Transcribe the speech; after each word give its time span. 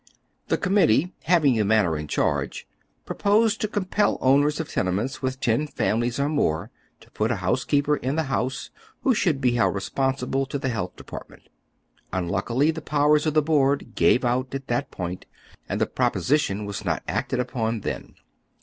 The 0.47 0.57
Committee 0.57 1.13
having 1.25 1.55
the 1.57 1.63
matter 1.63 1.95
in 1.95 2.07
charge 2.07 2.67
proposed 3.05 3.61
to 3.61 3.67
compel 3.67 4.17
owners 4.19 4.59
of 4.59 4.67
tene 4.67 4.95
ments 4.95 5.19
witli 5.19 5.39
ten 5.39 5.67
families 5.67 6.19
or 6.19 6.27
more 6.27 6.71
to 7.01 7.11
put 7.11 7.29
a 7.29 7.35
housekeeper 7.35 7.97
in 7.97 8.15
the 8.15 8.23
liouse, 8.23 8.71
who 9.03 9.13
should 9.13 9.39
be 9.39 9.51
held 9.51 9.75
responsible 9.75 10.47
to 10.47 10.57
the 10.57 10.69
Plealth 10.69 10.95
Department. 10.95 11.49
Unluckily 12.11 12.71
the 12.71 12.81
powersof 12.81 13.33
the 13.35 13.43
Board 13.43 13.93
gave 13.93 14.25
out 14.25 14.55
!it 14.55 14.65
that 14.65 14.89
point, 14.89 15.27
and 15.69 15.79
the 15.79 15.85
proposition 15.85 16.65
was 16.65 16.83
not 16.83 17.03
acted 17.07 17.39
upon 17.39 17.81
then. 17.81 18.15